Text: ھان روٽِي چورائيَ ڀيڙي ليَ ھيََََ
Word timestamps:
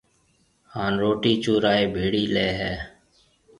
ھان 0.73 0.93
روٽِي 1.01 1.33
چورائيَ 1.43 1.83
ڀيڙي 1.95 2.23
ليَ 2.33 2.47
ھيََََ 2.59 2.73